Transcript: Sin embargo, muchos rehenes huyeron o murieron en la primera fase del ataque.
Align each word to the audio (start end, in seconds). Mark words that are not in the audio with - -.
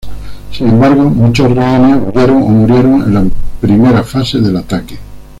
Sin 0.51 0.67
embargo, 0.67 1.03
muchos 1.11 1.51
rehenes 1.53 2.01
huyeron 2.03 2.41
o 2.41 2.47
murieron 2.47 3.03
en 3.03 3.13
la 3.13 3.23
primera 3.61 4.01
fase 4.03 4.39
del 4.39 4.57
ataque. 4.57 4.97